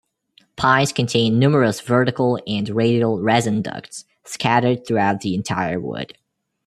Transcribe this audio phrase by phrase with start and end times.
[0.55, 6.17] Pines contain numerous vertical and radial resin ducts scattered throughout the entire wood.